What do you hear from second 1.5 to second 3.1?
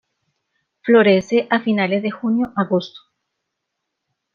a finales de junio-agosto.